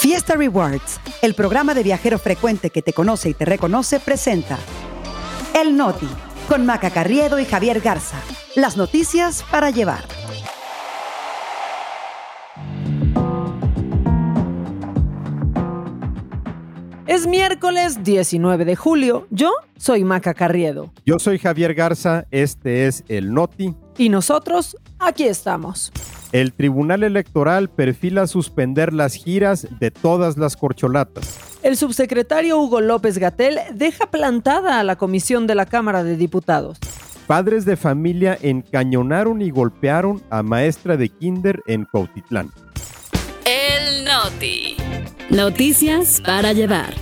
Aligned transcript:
Fiesta 0.00 0.34
Rewards, 0.34 0.98
el 1.20 1.34
programa 1.34 1.74
de 1.74 1.82
viajero 1.82 2.18
frecuente 2.18 2.70
que 2.70 2.80
te 2.80 2.94
conoce 2.94 3.28
y 3.28 3.34
te 3.34 3.44
reconoce, 3.44 4.00
presenta 4.00 4.58
El 5.54 5.76
Noti, 5.76 6.08
con 6.48 6.64
Maca 6.64 6.88
Carriedo 6.88 7.38
y 7.38 7.44
Javier 7.44 7.82
Garza. 7.82 8.16
Las 8.56 8.78
noticias 8.78 9.44
para 9.50 9.68
llevar. 9.68 10.02
Es 17.06 17.26
miércoles 17.26 18.02
19 18.02 18.64
de 18.64 18.76
julio. 18.76 19.26
Yo 19.28 19.52
soy 19.76 20.04
Maca 20.04 20.32
Carriedo. 20.32 20.94
Yo 21.04 21.18
soy 21.18 21.38
Javier 21.38 21.74
Garza, 21.74 22.24
este 22.30 22.86
es 22.86 23.04
el 23.08 23.34
Noti. 23.34 23.74
Y 23.98 24.08
nosotros 24.08 24.78
aquí 24.98 25.24
estamos. 25.24 25.92
El 26.32 26.52
Tribunal 26.52 27.02
Electoral 27.02 27.68
perfila 27.68 28.26
suspender 28.26 28.92
las 28.92 29.14
giras 29.14 29.66
de 29.80 29.90
todas 29.90 30.36
las 30.36 30.56
corcholatas. 30.56 31.38
El 31.62 31.76
subsecretario 31.76 32.58
Hugo 32.58 32.80
López 32.80 33.18
Gatel 33.18 33.58
deja 33.74 34.10
plantada 34.10 34.78
a 34.78 34.84
la 34.84 34.96
comisión 34.96 35.46
de 35.46 35.54
la 35.54 35.66
Cámara 35.66 36.04
de 36.04 36.16
Diputados. 36.16 36.78
Padres 37.26 37.64
de 37.64 37.76
familia 37.76 38.38
encañonaron 38.40 39.42
y 39.42 39.50
golpearon 39.50 40.22
a 40.30 40.42
maestra 40.42 40.96
de 40.96 41.08
kinder 41.08 41.60
en 41.66 41.84
Cuautitlán. 41.84 42.50
El 43.44 44.04
Noti. 44.04 44.76
Noticias 45.30 46.20
para 46.24 46.52
llevar. 46.52 46.94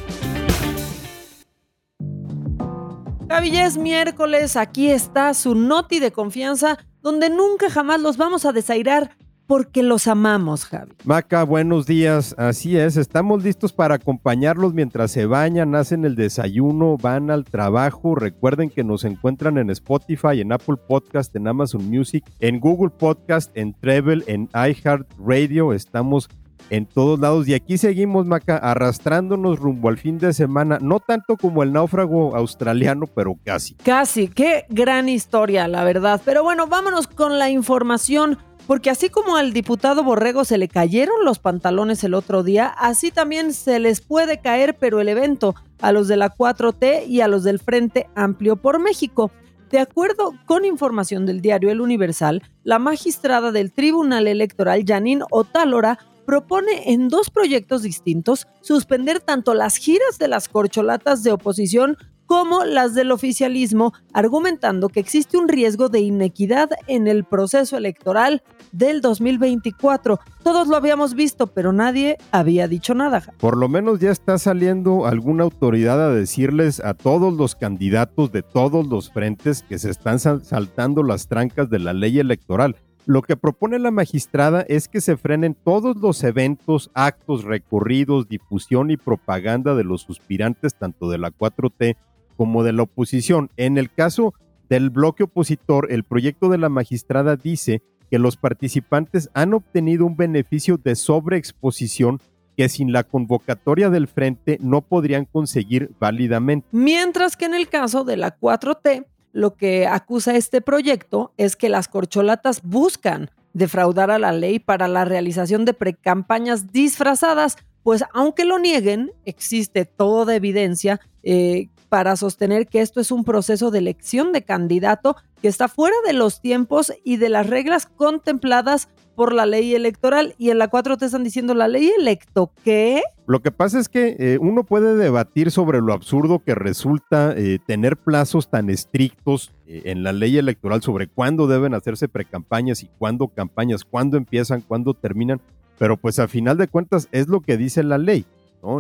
Es 3.68 3.76
miércoles, 3.76 4.56
aquí 4.56 4.88
está 4.90 5.34
su 5.34 5.54
Noti 5.54 5.98
de 5.98 6.10
confianza, 6.10 6.78
donde 7.02 7.30
nunca 7.30 7.70
jamás 7.70 8.00
los 8.00 8.16
vamos 8.16 8.44
a 8.44 8.52
desairar 8.52 9.10
porque 9.48 9.82
los 9.82 10.06
amamos, 10.06 10.66
Javi. 10.66 10.92
Maca, 11.04 11.42
buenos 11.42 11.86
días. 11.86 12.34
Así 12.36 12.76
es, 12.76 12.98
estamos 12.98 13.42
listos 13.42 13.72
para 13.72 13.94
acompañarlos 13.94 14.74
mientras 14.74 15.10
se 15.10 15.24
bañan, 15.24 15.74
hacen 15.74 16.04
el 16.04 16.16
desayuno, 16.16 16.98
van 16.98 17.30
al 17.30 17.46
trabajo. 17.46 18.14
Recuerden 18.14 18.68
que 18.68 18.84
nos 18.84 19.04
encuentran 19.04 19.56
en 19.56 19.70
Spotify, 19.70 20.42
en 20.42 20.52
Apple 20.52 20.76
Podcast, 20.86 21.34
en 21.34 21.48
Amazon 21.48 21.88
Music, 21.88 22.24
en 22.40 22.60
Google 22.60 22.90
Podcast, 22.90 23.50
en 23.56 23.72
Treble, 23.72 24.22
en 24.26 24.50
iHeartRadio. 24.52 25.72
Estamos 25.72 26.28
en 26.70 26.86
todos 26.86 27.18
lados 27.18 27.48
y 27.48 27.54
aquí 27.54 27.78
seguimos, 27.78 28.26
Maca, 28.26 28.56
arrastrándonos 28.56 29.58
rumbo 29.58 29.88
al 29.88 29.98
fin 29.98 30.18
de 30.18 30.32
semana. 30.32 30.78
No 30.80 31.00
tanto 31.00 31.36
como 31.36 31.62
el 31.62 31.72
náufrago 31.72 32.36
australiano, 32.36 33.06
pero 33.06 33.36
casi. 33.44 33.74
Casi, 33.74 34.28
qué 34.28 34.66
gran 34.68 35.08
historia, 35.08 35.68
la 35.68 35.84
verdad. 35.84 36.20
Pero 36.24 36.42
bueno, 36.42 36.66
vámonos 36.66 37.06
con 37.06 37.38
la 37.38 37.50
información 37.50 38.38
porque 38.68 38.90
así 38.90 39.08
como 39.08 39.36
al 39.36 39.54
diputado 39.54 40.04
Borrego 40.04 40.44
se 40.44 40.58
le 40.58 40.68
cayeron 40.68 41.24
los 41.24 41.38
pantalones 41.38 42.04
el 42.04 42.12
otro 42.12 42.42
día, 42.42 42.66
así 42.66 43.10
también 43.10 43.54
se 43.54 43.78
les 43.78 44.02
puede 44.02 44.40
caer, 44.42 44.76
pero 44.78 45.00
el 45.00 45.08
evento, 45.08 45.54
a 45.80 45.90
los 45.90 46.06
de 46.06 46.18
la 46.18 46.30
4T 46.30 47.06
y 47.08 47.22
a 47.22 47.28
los 47.28 47.44
del 47.44 47.60
Frente 47.60 48.10
Amplio 48.14 48.56
por 48.56 48.78
México. 48.78 49.30
De 49.70 49.78
acuerdo 49.78 50.34
con 50.44 50.66
información 50.66 51.24
del 51.24 51.40
diario 51.40 51.70
El 51.70 51.80
Universal, 51.80 52.42
la 52.62 52.78
magistrada 52.78 53.52
del 53.52 53.72
Tribunal 53.72 54.26
Electoral, 54.26 54.84
Janine 54.86 55.24
Otálora, 55.30 55.98
propone 56.28 56.92
en 56.92 57.08
dos 57.08 57.30
proyectos 57.30 57.80
distintos 57.80 58.46
suspender 58.60 59.18
tanto 59.18 59.54
las 59.54 59.76
giras 59.76 60.18
de 60.18 60.28
las 60.28 60.50
corcholatas 60.50 61.22
de 61.22 61.32
oposición 61.32 61.96
como 62.26 62.66
las 62.66 62.94
del 62.94 63.12
oficialismo, 63.12 63.94
argumentando 64.12 64.90
que 64.90 65.00
existe 65.00 65.38
un 65.38 65.48
riesgo 65.48 65.88
de 65.88 66.00
inequidad 66.00 66.68
en 66.86 67.08
el 67.08 67.24
proceso 67.24 67.78
electoral 67.78 68.42
del 68.72 69.00
2024. 69.00 70.20
Todos 70.42 70.68
lo 70.68 70.76
habíamos 70.76 71.14
visto, 71.14 71.46
pero 71.46 71.72
nadie 71.72 72.18
había 72.30 72.68
dicho 72.68 72.92
nada. 72.92 73.22
Por 73.38 73.56
lo 73.56 73.70
menos 73.70 73.98
ya 73.98 74.10
está 74.10 74.36
saliendo 74.36 75.06
alguna 75.06 75.44
autoridad 75.44 76.10
a 76.10 76.12
decirles 76.12 76.80
a 76.80 76.92
todos 76.92 77.32
los 77.32 77.54
candidatos 77.54 78.30
de 78.32 78.42
todos 78.42 78.86
los 78.86 79.10
frentes 79.10 79.62
que 79.62 79.78
se 79.78 79.88
están 79.88 80.18
saltando 80.18 81.02
las 81.02 81.26
trancas 81.26 81.70
de 81.70 81.78
la 81.78 81.94
ley 81.94 82.18
electoral. 82.18 82.76
Lo 83.08 83.22
que 83.22 83.38
propone 83.38 83.78
la 83.78 83.90
magistrada 83.90 84.66
es 84.68 84.86
que 84.86 85.00
se 85.00 85.16
frenen 85.16 85.54
todos 85.54 85.96
los 85.96 86.22
eventos, 86.24 86.90
actos, 86.92 87.42
recorridos, 87.42 88.28
difusión 88.28 88.90
y 88.90 88.98
propaganda 88.98 89.74
de 89.74 89.82
los 89.82 90.02
suspirantes 90.02 90.74
tanto 90.74 91.08
de 91.08 91.16
la 91.16 91.30
4T 91.30 91.96
como 92.36 92.62
de 92.64 92.74
la 92.74 92.82
oposición. 92.82 93.48
En 93.56 93.78
el 93.78 93.90
caso 93.90 94.34
del 94.68 94.90
bloque 94.90 95.22
opositor, 95.22 95.90
el 95.90 96.04
proyecto 96.04 96.50
de 96.50 96.58
la 96.58 96.68
magistrada 96.68 97.36
dice 97.36 97.80
que 98.10 98.18
los 98.18 98.36
participantes 98.36 99.30
han 99.32 99.54
obtenido 99.54 100.04
un 100.04 100.18
beneficio 100.18 100.76
de 100.76 100.94
sobreexposición 100.94 102.20
que 102.58 102.68
sin 102.68 102.92
la 102.92 103.04
convocatoria 103.04 103.88
del 103.88 104.06
frente 104.06 104.58
no 104.60 104.82
podrían 104.82 105.24
conseguir 105.24 105.92
válidamente. 105.98 106.68
Mientras 106.72 107.38
que 107.38 107.46
en 107.46 107.54
el 107.54 107.70
caso 107.70 108.04
de 108.04 108.18
la 108.18 108.38
4T, 108.38 109.06
lo 109.32 109.56
que 109.56 109.86
acusa 109.86 110.36
este 110.36 110.60
proyecto 110.60 111.32
es 111.36 111.56
que 111.56 111.68
las 111.68 111.88
corcholatas 111.88 112.62
buscan 112.62 113.30
defraudar 113.52 114.10
a 114.10 114.18
la 114.18 114.32
ley 114.32 114.58
para 114.58 114.88
la 114.88 115.04
realización 115.04 115.64
de 115.64 115.74
precampañas 115.74 116.72
disfrazadas, 116.72 117.56
pues 117.82 118.04
aunque 118.12 118.44
lo 118.44 118.58
nieguen, 118.58 119.12
existe 119.24 119.84
toda 119.84 120.34
evidencia 120.34 121.00
eh, 121.22 121.68
para 121.88 122.16
sostener 122.16 122.66
que 122.66 122.80
esto 122.80 123.00
es 123.00 123.10
un 123.10 123.24
proceso 123.24 123.70
de 123.70 123.78
elección 123.78 124.32
de 124.32 124.42
candidato 124.42 125.16
que 125.40 125.48
está 125.48 125.68
fuera 125.68 125.96
de 126.06 126.12
los 126.12 126.40
tiempos 126.40 126.92
y 127.04 127.16
de 127.16 127.28
las 127.28 127.46
reglas 127.46 127.86
contempladas 127.86 128.88
por 129.18 129.34
la 129.34 129.46
ley 129.46 129.74
electoral. 129.74 130.36
Y 130.38 130.50
en 130.50 130.58
la 130.58 130.68
4 130.68 130.96
te 130.96 131.06
están 131.06 131.24
diciendo 131.24 131.52
la 131.52 131.66
ley 131.66 131.90
electo, 131.98 132.52
¿qué? 132.62 133.02
Lo 133.26 133.40
que 133.40 133.50
pasa 133.50 133.80
es 133.80 133.88
que 133.88 134.14
eh, 134.16 134.38
uno 134.40 134.62
puede 134.62 134.94
debatir 134.94 135.50
sobre 135.50 135.80
lo 135.80 135.92
absurdo 135.92 136.38
que 136.38 136.54
resulta 136.54 137.34
eh, 137.36 137.58
tener 137.66 137.96
plazos 137.96 138.48
tan 138.48 138.70
estrictos 138.70 139.50
eh, 139.66 139.82
en 139.86 140.04
la 140.04 140.12
ley 140.12 140.38
electoral 140.38 140.82
sobre 140.82 141.08
cuándo 141.08 141.48
deben 141.48 141.74
hacerse 141.74 142.06
precampañas 142.06 142.84
y 142.84 142.90
cuándo 142.96 143.26
campañas, 143.26 143.84
cuándo 143.84 144.16
empiezan, 144.16 144.60
cuándo 144.60 144.94
terminan, 144.94 145.40
pero 145.80 145.96
pues 145.96 146.20
a 146.20 146.28
final 146.28 146.56
de 146.56 146.68
cuentas 146.68 147.08
es 147.10 147.26
lo 147.26 147.40
que 147.40 147.56
dice 147.56 147.82
la 147.82 147.98
ley. 147.98 148.24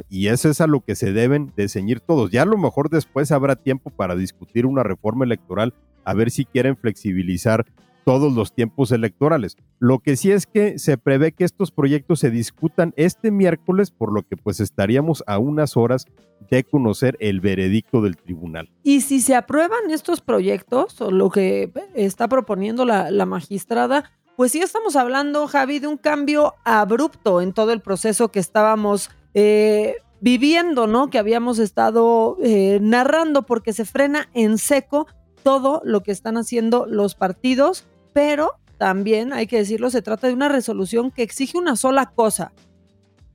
Y 0.08 0.28
eso 0.28 0.48
es 0.48 0.60
a 0.60 0.68
lo 0.68 0.80
que 0.80 0.94
se 0.94 1.12
deben 1.12 1.52
de 1.56 1.68
ceñir 1.68 1.98
todos. 1.98 2.30
Ya 2.30 2.42
a 2.42 2.46
lo 2.46 2.58
mejor 2.58 2.90
después 2.90 3.32
habrá 3.32 3.56
tiempo 3.56 3.90
para 3.90 4.14
discutir 4.14 4.66
una 4.66 4.84
reforma 4.84 5.24
electoral, 5.24 5.74
a 6.04 6.14
ver 6.14 6.30
si 6.30 6.44
quieren 6.44 6.76
flexibilizar 6.76 7.66
todos 8.08 8.32
los 8.32 8.54
tiempos 8.54 8.90
electorales. 8.90 9.58
Lo 9.78 9.98
que 9.98 10.16
sí 10.16 10.32
es 10.32 10.46
que 10.46 10.78
se 10.78 10.96
prevé 10.96 11.32
que 11.32 11.44
estos 11.44 11.70
proyectos 11.70 12.20
se 12.20 12.30
discutan 12.30 12.94
este 12.96 13.30
miércoles, 13.30 13.90
por 13.90 14.14
lo 14.14 14.22
que 14.22 14.34
pues 14.34 14.60
estaríamos 14.60 15.22
a 15.26 15.36
unas 15.36 15.76
horas 15.76 16.06
de 16.50 16.64
conocer 16.64 17.18
el 17.20 17.40
veredicto 17.40 18.00
del 18.00 18.16
tribunal. 18.16 18.70
Y 18.82 19.02
si 19.02 19.20
se 19.20 19.34
aprueban 19.34 19.90
estos 19.90 20.22
proyectos, 20.22 20.98
lo 21.00 21.28
que 21.28 21.70
está 21.94 22.28
proponiendo 22.28 22.86
la, 22.86 23.10
la 23.10 23.26
magistrada, 23.26 24.10
pues 24.38 24.52
sí 24.52 24.62
estamos 24.62 24.96
hablando, 24.96 25.46
Javi, 25.46 25.78
de 25.78 25.88
un 25.88 25.98
cambio 25.98 26.54
abrupto 26.64 27.42
en 27.42 27.52
todo 27.52 27.72
el 27.72 27.82
proceso 27.82 28.28
que 28.28 28.38
estábamos 28.38 29.10
eh, 29.34 29.96
viviendo, 30.22 30.86
¿no? 30.86 31.10
Que 31.10 31.18
habíamos 31.18 31.58
estado 31.58 32.38
eh, 32.42 32.78
narrando 32.80 33.42
porque 33.42 33.74
se 33.74 33.84
frena 33.84 34.30
en 34.32 34.56
seco 34.56 35.08
todo 35.42 35.82
lo 35.84 36.02
que 36.02 36.12
están 36.12 36.38
haciendo 36.38 36.86
los 36.86 37.14
partidos, 37.14 37.84
pero 38.18 38.50
también 38.78 39.32
hay 39.32 39.46
que 39.46 39.58
decirlo, 39.58 39.90
se 39.90 40.02
trata 40.02 40.26
de 40.26 40.32
una 40.32 40.48
resolución 40.48 41.12
que 41.12 41.22
exige 41.22 41.56
una 41.56 41.76
sola 41.76 42.06
cosa, 42.06 42.50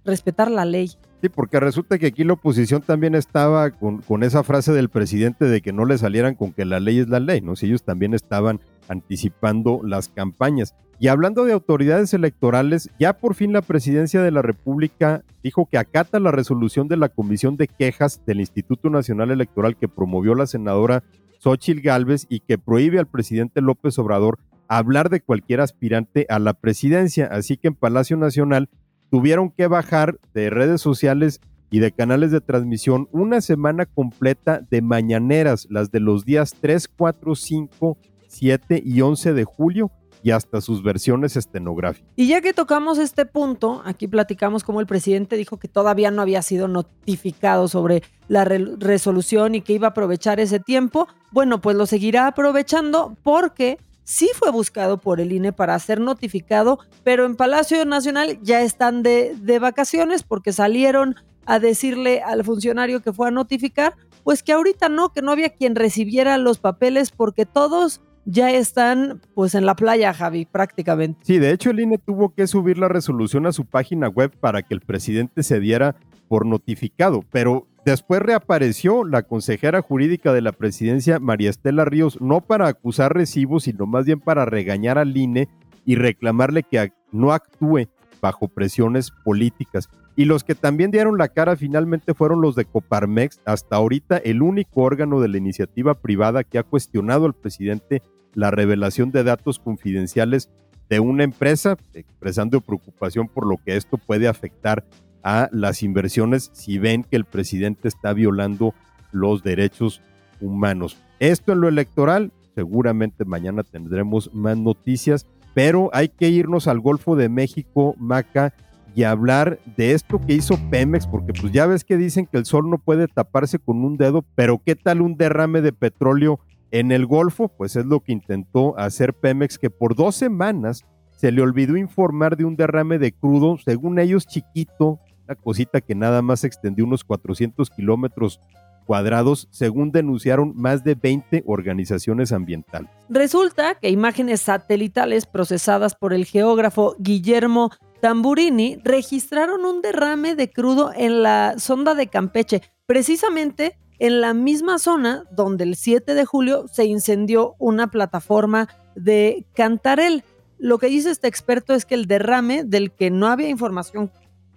respetar 0.04 0.52
la 0.52 0.66
ley. 0.66 0.92
Sí, 1.22 1.30
porque 1.30 1.62
resulta 1.62 1.98
que 1.98 2.08
aquí 2.08 2.26
la 2.26 2.34
oposición 2.34 2.82
también 2.82 3.16
estaba 3.16 3.72
con, 3.72 4.02
con, 4.02 4.24
esa 4.24 4.44
frase 4.44 4.74
del 4.74 4.90
presidente 4.90 5.46
de 5.46 5.62
que 5.62 5.72
no 5.72 5.86
le 5.86 5.98
salieran 5.98 6.36
con 6.36 6.52
que 6.52 6.66
la 6.66 6.82
ley 6.82 7.00
es 7.00 7.08
la 7.08 7.22
ley, 7.22 7.40
¿no? 7.40 7.56
Si 7.56 7.68
ellos 7.68 7.84
también 7.84 8.14
estaban 8.14 8.60
anticipando 8.90 9.80
las 9.86 10.10
campañas. 10.10 10.76
Y 11.00 11.08
hablando 11.08 11.46
de 11.46 11.54
autoridades 11.54 12.14
electorales, 12.14 12.90
ya 13.00 13.14
por 13.14 13.36
fin 13.36 13.54
la 13.54 13.62
presidencia 13.62 14.22
de 14.22 14.32
la 14.32 14.42
República 14.42 15.24
dijo 15.44 15.66
que 15.66 15.78
acata 15.78 16.20
la 16.20 16.32
resolución 16.32 16.90
de 16.90 16.98
la 16.98 17.08
Comisión 17.08 17.56
de 17.56 17.70
Quejas 17.70 18.20
del 18.26 18.42
Instituto 18.42 18.90
Nacional 18.90 19.32
Electoral 19.32 19.78
que 19.78 19.88
promovió 19.88 20.36
la 20.36 20.46
senadora 20.46 21.06
Xochil 21.40 21.80
Gálvez 21.80 22.26
y 22.28 22.42
que 22.42 22.58
prohíbe 22.58 23.00
al 23.00 23.08
presidente 23.08 23.62
López 23.62 23.98
Obrador 23.98 24.40
hablar 24.78 25.10
de 25.10 25.22
cualquier 25.22 25.62
aspirante 25.62 26.26
a 26.30 26.40
la 26.40 26.54
presidencia. 26.54 27.28
Así 27.28 27.58
que 27.58 27.70
en 27.70 27.76
Palacio 27.76 28.18
Nacional 28.18 28.70
tuvieron 29.10 29.52
que 29.52 29.68
bajar 29.68 30.20
de 30.34 30.50
redes 30.50 30.82
sociales 30.82 31.42
y 31.70 31.80
de 31.80 31.92
canales 31.92 32.32
de 32.32 32.42
transmisión 32.42 33.08
una 33.12 33.42
semana 33.42 33.86
completa 33.86 34.62
de 34.70 34.82
mañaneras, 34.82 35.68
las 35.70 35.92
de 35.92 36.00
los 36.00 36.24
días 36.24 36.56
3, 36.62 36.88
4, 36.88 37.36
5, 37.36 37.98
7 38.28 38.84
y 38.86 39.02
11 39.02 39.34
de 39.34 39.44
julio 39.44 39.92
y 40.24 40.32
hasta 40.32 40.62
sus 40.62 40.82
versiones 40.82 41.36
estenográficas. 41.36 42.10
Y 42.16 42.28
ya 42.28 42.42
que 42.42 42.54
tocamos 42.54 42.98
este 42.98 43.26
punto, 43.26 43.82
aquí 43.86 44.08
platicamos 44.08 44.64
cómo 44.64 44.80
el 44.80 44.88
presidente 44.88 45.36
dijo 45.36 45.58
que 45.58 45.68
todavía 45.68 46.12
no 46.12 46.22
había 46.22 46.42
sido 46.42 46.68
notificado 46.68 47.68
sobre 47.68 48.04
la 48.30 48.46
resolución 48.46 49.54
y 49.56 49.62
que 49.62 49.74
iba 49.74 49.88
a 49.88 49.92
aprovechar 49.92 50.40
ese 50.40 50.60
tiempo. 50.60 51.08
Bueno, 51.32 51.60
pues 51.60 51.76
lo 51.76 51.86
seguirá 51.86 52.28
aprovechando 52.28 53.18
porque 53.22 53.78
sí 54.04 54.30
fue 54.36 54.52
buscado 54.52 54.98
por 54.98 55.20
el 55.20 55.32
INE 55.32 55.54
para 55.54 55.78
ser 55.80 56.00
notificado, 56.00 56.80
pero 57.04 57.26
en 57.26 57.36
Palacio 57.36 57.84
Nacional 57.86 58.40
ya 58.42 58.62
están 58.62 59.04
de, 59.04 59.36
de 59.40 59.60
vacaciones 59.60 60.24
porque 60.24 60.54
salieron 60.54 61.16
a 61.46 61.60
decirle 61.60 62.22
al 62.22 62.44
funcionario 62.44 63.02
que 63.02 63.14
fue 63.14 63.28
a 63.28 63.32
notificar, 63.32 63.96
pues 64.24 64.44
que 64.44 64.54
ahorita 64.54 64.90
no, 64.90 65.10
que 65.10 65.22
no 65.22 65.32
había 65.32 65.50
quien 65.50 65.76
recibiera 65.76 66.38
los 66.38 66.60
papeles 66.60 67.12
porque 67.12 67.46
todos 67.46 68.02
ya 68.26 68.52
están 68.52 69.22
pues 69.34 69.56
en 69.56 69.66
la 69.66 69.76
playa, 69.76 70.14
Javi, 70.14 70.46
prácticamente. 70.46 71.20
Sí, 71.24 71.40
de 71.40 71.52
hecho 71.52 71.72
el 71.72 71.80
INE 71.80 71.98
tuvo 71.98 72.34
que 72.34 72.48
subir 72.48 72.78
la 72.78 72.88
resolución 72.88 73.46
a 73.46 73.52
su 73.52 73.66
página 73.66 74.08
web 74.08 74.32
para 74.40 74.62
que 74.62 74.74
el 74.74 74.82
presidente 74.82 75.44
se 75.44 75.60
diera 75.60 75.96
por 76.28 76.46
notificado, 76.46 77.24
pero 77.32 77.68
después 77.86 78.22
reapareció 78.22 79.04
la 79.04 79.24
consejera 79.24 79.82
jurídica 79.82 80.34
de 80.34 80.42
la 80.42 80.52
presidencia, 80.52 81.20
María 81.20 81.50
Estela 81.50 81.86
Ríos, 81.86 82.20
no 82.22 82.42
para 82.42 82.68
acusar 82.68 83.14
recibos, 83.14 83.64
sino 83.64 83.86
más 83.86 84.06
bien 84.06 84.20
para 84.20 84.46
regañar 84.46 84.98
al 84.98 85.16
INE 85.16 85.50
y 85.86 85.96
reclamarle 85.96 86.64
que 86.64 86.94
no 87.12 87.32
actúe 87.32 87.88
bajo 88.22 88.48
presiones 88.48 89.12
políticas. 89.12 89.90
Y 90.16 90.26
los 90.26 90.44
que 90.44 90.56
también 90.56 90.92
dieron 90.92 91.18
la 91.18 91.28
cara 91.28 91.56
finalmente 91.56 92.14
fueron 92.14 92.42
los 92.42 92.56
de 92.56 92.66
Coparmex, 92.66 93.42
hasta 93.46 93.76
ahorita 93.76 94.18
el 94.18 94.42
único 94.42 94.82
órgano 94.82 95.20
de 95.20 95.28
la 95.28 95.38
iniciativa 95.38 95.96
privada 95.96 96.44
que 96.44 96.60
ha 96.60 96.64
cuestionado 96.64 97.26
al 97.26 97.34
presidente 97.34 98.02
la 98.34 98.52
revelación 98.52 99.12
de 99.12 99.24
datos 99.24 99.60
confidenciales 99.60 100.50
de 100.90 101.00
una 101.00 101.24
empresa, 101.24 101.78
expresando 101.94 102.62
preocupación 102.62 103.28
por 103.28 103.48
lo 103.48 103.58
que 103.58 103.76
esto 103.76 103.98
puede 103.98 104.28
afectar 104.28 104.86
a 105.24 105.50
las 105.52 105.84
inversiones 105.84 106.52
si 106.54 106.78
ven 106.78 107.04
que 107.04 107.16
el 107.16 107.26
presidente 107.26 107.88
está 107.88 108.14
violando 108.14 108.74
los 109.12 109.44
derechos 109.44 110.02
humanos. 110.42 110.98
Esto 111.20 111.54
en 111.54 111.62
lo 111.62 111.70
electoral, 111.70 112.32
seguramente 112.56 113.26
mañana 113.26 113.64
tendremos 113.64 114.34
más 114.34 114.58
noticias, 114.58 115.26
pero 115.54 115.90
hay 115.94 116.10
que 116.10 116.30
irnos 116.30 116.68
al 116.68 116.80
Golfo 116.80 117.16
de 117.16 117.30
México, 117.30 117.96
Maca, 117.98 118.54
y 118.96 119.04
hablar 119.04 119.60
de 119.76 119.94
esto 119.94 120.22
que 120.22 120.34
hizo 120.34 120.60
Pemex, 120.70 121.08
porque 121.08 121.34
pues 121.34 121.52
ya 121.52 121.66
ves 121.66 121.84
que 121.84 121.98
dicen 121.98 122.28
que 122.28 122.38
el 122.38 122.46
sol 122.46 122.70
no 122.70 122.78
puede 122.78 123.08
taparse 123.08 123.58
con 123.60 123.84
un 123.84 123.98
dedo, 123.98 124.24
pero 124.36 124.62
¿qué 124.64 124.76
tal 124.76 125.02
un 125.02 125.16
derrame 125.16 125.62
de 125.62 125.74
petróleo 125.74 126.40
en 126.72 126.92
el 126.92 127.06
Golfo? 127.08 127.48
Pues 127.48 127.76
es 127.76 127.86
lo 127.86 128.02
que 128.02 128.12
intentó 128.12 128.78
hacer 128.78 129.14
Pemex, 129.14 129.58
que 129.58 129.70
por 129.70 129.96
dos 129.96 130.16
semanas 130.16 130.86
se 131.18 131.32
le 131.32 131.42
olvidó 131.42 131.78
informar 131.78 132.38
de 132.38 132.46
un 132.46 132.56
derrame 132.56 133.00
de 133.00 133.14
crudo, 133.14 133.58
según 133.58 133.98
ellos 133.98 134.28
chiquito, 134.28 135.00
una 135.26 135.36
cosita 135.36 135.82
que 135.82 135.96
nada 135.96 136.22
más 136.22 136.44
extendió 136.44 136.86
unos 136.86 137.04
400 137.04 137.70
kilómetros 137.70 138.40
cuadrados, 138.86 139.48
según 139.52 139.92
denunciaron 139.92 140.54
más 140.56 140.84
de 140.84 140.96
20 140.96 141.44
organizaciones 141.46 142.32
ambientales. 142.32 142.90
Resulta 143.10 143.76
que 143.76 143.90
imágenes 143.90 144.42
satelitales 144.42 145.26
procesadas 145.26 145.96
por 145.96 146.14
el 146.14 146.26
geógrafo 146.26 146.96
Guillermo 147.00 147.72
Tamburini 148.02 148.78
registraron 148.84 149.64
un 149.66 149.82
derrame 149.82 150.36
de 150.36 150.52
crudo 150.52 150.92
en 150.96 151.24
la 151.24 151.56
sonda 151.58 151.96
de 151.96 152.08
Campeche, 152.08 152.62
precisamente 152.86 153.78
en 154.00 154.20
la 154.20 154.34
misma 154.34 154.80
zona 154.80 155.24
donde 155.32 155.64
el 155.64 155.78
7 155.78 156.14
de 156.14 156.26
julio 156.26 156.68
se 156.68 156.84
incendió 156.84 157.56
una 157.60 157.88
plataforma 157.88 158.68
de 158.96 159.46
Cantarel. 159.56 160.26
Lo 160.58 160.78
que 160.78 160.88
dice 160.88 161.12
este 161.12 161.28
experto 161.28 161.74
es 161.74 161.86
que 161.86 161.96
el 161.96 162.06
derrame, 162.06 162.64
del 162.66 162.92
que 162.92 163.10
no 163.10 163.28
había 163.28 163.48
información 163.48 164.12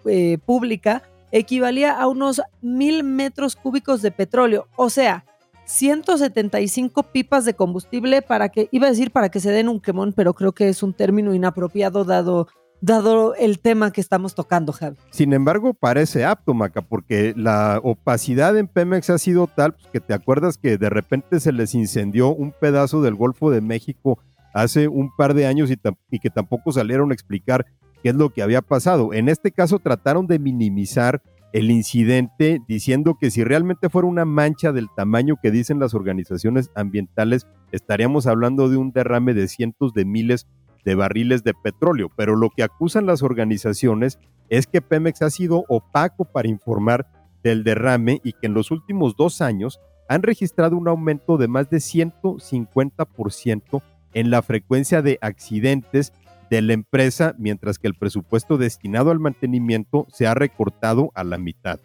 eh, 0.09 0.39
pública, 0.45 1.03
equivalía 1.33 1.93
a 1.93 2.07
unos 2.07 2.43
mil 2.61 3.05
metros 3.05 3.57
cúbicos 3.57 4.03
de 4.03 4.11
petróleo, 4.11 4.69
o 4.77 4.91
sea, 4.91 5.25
175 5.67 7.03
pipas 7.05 7.45
de 7.45 7.55
combustible 7.55 8.23
para 8.23 8.49
que, 8.49 8.69
iba 8.71 8.87
a 8.87 8.91
decir 8.91 9.11
para 9.11 9.29
que 9.29 9.41
se 9.41 9.51
den 9.51 9.69
un 9.69 9.81
quemón, 9.81 10.13
pero 10.13 10.33
creo 10.35 10.53
que 10.53 10.69
es 10.69 10.83
un 10.83 10.95
término 10.95 11.35
inapropiado 11.35 12.05
dado, 12.05 12.49
dado 12.81 13.35
el 13.35 13.59
tema 13.59 13.91
que 13.91 14.01
estamos 14.01 14.35
tocando, 14.35 14.73
Javi. 14.73 14.97
Sin 15.11 15.33
embargo, 15.33 15.75
parece 15.75 16.25
apto, 16.25 16.55
Maca, 16.55 16.83
porque 16.83 17.35
la 17.37 17.81
opacidad 17.83 18.57
en 18.57 18.69
Pemex 18.69 19.11
ha 19.11 19.19
sido 19.19 19.49
tal 19.49 19.75
pues, 19.75 19.89
que 19.93 20.01
te 20.01 20.15
acuerdas 20.15 20.57
que 20.57 20.79
de 20.79 20.89
repente 20.89 21.41
se 21.41 21.53
les 21.53 21.75
incendió 21.75 22.33
un 22.33 22.53
pedazo 22.53 23.03
del 23.03 23.17
Golfo 23.17 23.51
de 23.51 23.61
México 23.61 24.21
hace 24.55 24.89
un 24.89 25.15
par 25.15 25.35
de 25.35 25.47
años 25.47 25.71
y, 25.71 25.79
y 26.11 26.19
que 26.21 26.31
tampoco 26.31 26.73
salieron 26.73 27.11
a 27.11 27.15
explicar 27.15 27.67
qué 28.07 28.11
es 28.11 28.17
lo 28.17 28.31
que 28.31 28.43
había 28.43 28.63
pasado. 28.63 29.13
En 29.13 29.29
este 29.29 29.51
caso 29.51 29.81
trataron 29.81 30.29
de 30.29 30.39
minimizar 30.39 31.25
el 31.53 31.73
incidente 31.73 32.61
diciendo 32.69 33.17
que 33.21 33.33
si 33.33 33.43
realmente 33.43 33.89
fuera 33.89 34.07
una 34.07 34.25
mancha 34.25 34.71
del 34.71 34.87
tamaño 34.95 35.35
que 35.43 35.51
dicen 35.51 35.81
las 35.81 35.93
organizaciones 35.93 36.71
ambientales, 36.77 37.49
estaríamos 37.73 38.29
hablando 38.29 38.69
de 38.69 38.77
un 38.77 38.93
derrame 38.93 39.35
de 39.35 39.49
cientos 39.49 39.93
de 39.93 40.05
miles 40.05 40.47
de 40.85 40.95
barriles 40.95 41.43
de 41.43 41.53
petróleo. 41.53 42.09
Pero 42.17 42.37
lo 42.37 42.51
que 42.51 42.63
acusan 42.63 43.07
las 43.07 43.25
organizaciones 43.25 44.21
es 44.51 44.69
que 44.69 44.83
Pemex 44.83 45.23
ha 45.23 45.31
sido 45.31 45.65
opaco 45.67 46.27
para 46.27 46.47
informar 46.47 47.09
del 47.43 47.65
derrame 47.65 48.21
y 48.23 48.35
que 48.35 48.47
en 48.47 48.55
los 48.55 48.71
últimos 48.71 49.17
dos 49.17 49.41
años 49.41 49.81
han 50.09 50.23
registrado 50.23 50.77
un 50.77 50.87
aumento 50.87 51.39
de 51.39 51.49
más 51.49 51.71
de 51.71 51.79
150% 51.79 53.83
en 54.15 54.31
la 54.31 54.43
frecuencia 54.43 55.03
de 55.03 55.19
accidentes 55.23 56.13
de 56.51 56.63
la 56.63 56.73
empresa, 56.73 57.35
mientras 57.39 57.79
que 57.79 57.89
el 57.89 57.95
presupuesto 57.95 58.59
destinado 58.59 59.11
al 59.11 59.21
mantenimiento 59.21 60.07
se 60.11 60.27
ha 60.27 60.35
recortado 60.35 61.11
a 61.15 61.25
la 61.25 61.39
mitad. 61.39 61.81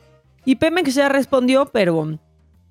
Y 0.46 0.56
Pemex 0.56 0.96
ya 0.96 1.10
respondió, 1.10 1.68
pero 1.68 2.20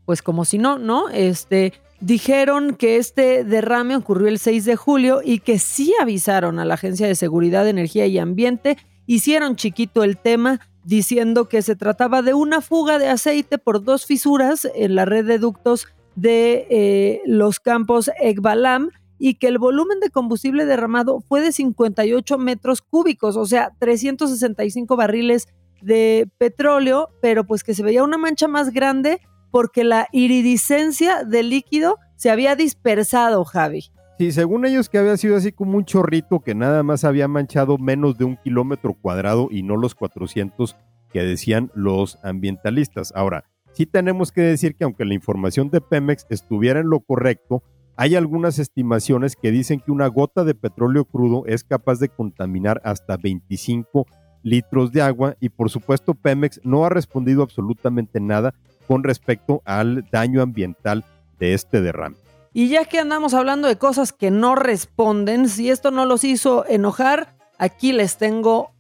pues 0.05 0.23
como 0.23 0.45
si 0.45 0.59
no, 0.59 0.79
¿no? 0.79 1.09
Este, 1.09 1.73
dijeron 2.01 2.75
que 2.75 2.97
este 2.97 3.45
derrame 3.45 3.97
ocurrió 3.97 4.29
el 4.29 4.39
6 4.39 4.65
de 4.65 4.77
julio 4.77 5.21
y 5.25 5.39
que 5.39 5.59
sí 5.59 5.95
avisaron 6.01 6.59
a 6.59 6.65
la 6.65 6.75
Agencia 6.75 7.07
de 7.07 7.15
Seguridad, 7.15 7.69
Energía 7.69 8.07
y 8.07 8.19
Ambiente, 8.19 8.77
hicieron 9.07 9.57
chiquito 9.57 10.03
el 10.03 10.17
tema 10.17 10.61
diciendo 10.85 11.49
que 11.49 11.63
se 11.63 11.77
trataba 11.77 12.23
de 12.23 12.35
una 12.35 12.61
fuga 12.61 12.99
de 12.99 13.09
aceite 13.09 13.59
por 13.59 13.85
dos 13.85 14.07
fisuras 14.07 14.67
en 14.75 14.95
la 14.95 15.05
red 15.05 15.27
de 15.27 15.39
ductos 15.39 15.87
de 16.17 16.67
eh, 16.71 17.21
los 17.27 17.61
campos 17.61 18.11
Ekbalam 18.21 18.91
y 19.21 19.35
que 19.35 19.49
el 19.49 19.59
volumen 19.59 20.01
de 20.01 20.09
combustible 20.09 20.65
derramado 20.65 21.21
fue 21.21 21.43
de 21.43 21.53
58 21.53 22.39
metros 22.39 22.81
cúbicos, 22.81 23.37
o 23.37 23.45
sea, 23.45 23.71
365 23.79 24.97
barriles 24.97 25.47
de 25.83 26.27
petróleo, 26.39 27.11
pero 27.21 27.45
pues 27.47 27.63
que 27.63 27.75
se 27.75 27.83
veía 27.83 28.03
una 28.03 28.17
mancha 28.17 28.49
más 28.49 28.73
grande 28.73 29.21
porque 29.51 29.85
la 29.85 30.09
iridiscencia 30.11 31.23
del 31.25 31.51
líquido 31.51 31.99
se 32.17 32.31
había 32.31 32.57
dispersado, 32.57 33.45
Javi. 33.45 33.91
Sí, 34.19 34.33
según 34.33 34.65
ellos 34.65 34.89
que 34.89 34.99
había 34.99 35.17
sido 35.19 35.37
así 35.37 35.53
como 35.53 35.77
un 35.77 35.85
chorrito 35.85 36.41
que 36.41 36.55
nada 36.55 36.83
más 36.83 37.05
había 37.05 37.29
manchado 37.29 37.77
menos 37.77 38.17
de 38.17 38.25
un 38.25 38.37
kilómetro 38.37 38.95
cuadrado 38.95 39.49
y 39.51 39.63
no 39.63 39.77
los 39.77 39.95
400 39.95 40.77
que 41.13 41.23
decían 41.23 41.71
los 41.75 42.19
ambientalistas. 42.23 43.13
Ahora, 43.15 43.45
sí 43.73 43.85
tenemos 43.85 44.33
que 44.33 44.43
decir 44.43 44.77
que 44.77 44.85
aunque 44.85 45.05
la 45.05 45.15
información 45.15 45.71
de 45.71 45.83
Pemex 45.83 46.27
estuviera 46.31 46.81
en 46.81 46.89
lo 46.89 47.01
correcto, 47.01 47.63
hay 48.01 48.17
algunas 48.17 48.59
estimaciones 48.59 49.37
que 49.37 49.51
dicen 49.51 49.79
que 49.79 49.93
una 49.93 50.07
gota 50.07 50.43
de 50.43 50.55
petróleo 50.55 51.05
crudo 51.05 51.45
es 51.45 51.65
capaz 51.65 51.99
de 51.99 52.09
contaminar 52.09 52.81
hasta 52.83 53.19
25 53.19 54.07
litros 54.43 54.91
de 54.91 55.03
agua 55.03 55.37
y 55.39 55.51
por 55.51 55.69
supuesto 55.69 56.15
Pemex 56.15 56.63
no 56.65 56.87
ha 56.87 56.89
respondido 56.89 57.43
absolutamente 57.43 58.19
nada 58.19 58.55
con 58.89 59.05
respecto 59.05 59.61
al 59.67 60.09
daño 60.11 60.41
ambiental 60.41 61.05
de 61.39 61.53
este 61.53 61.83
derrame. 61.83 62.17
Y 62.55 62.71
ya 62.71 62.87
que 62.87 62.99
andamos 62.99 63.35
hablando 63.35 63.69
de 63.69 63.77
cosas 63.77 64.15
que 64.15 64.31
no 64.31 64.55
responden, 64.55 65.47
si 65.47 65.69
esto 65.69 65.91
no 65.91 66.07
los 66.07 66.25
hizo 66.25 66.65
enojar, 66.67 67.37
aquí 67.59 67.93
les 67.93 68.17
tengo 68.17 68.71